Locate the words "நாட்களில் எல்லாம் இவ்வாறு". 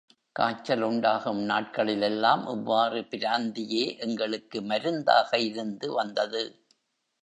1.43-3.01